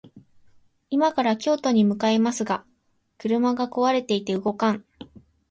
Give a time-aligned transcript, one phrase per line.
[0.89, 2.65] 今から京都に向かいますが、
[3.19, 4.83] 車が壊れていて動かん